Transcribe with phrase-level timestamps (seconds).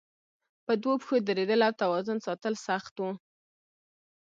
[0.65, 3.09] په دوو پښو درېدل او توازن ساتل سخت وو.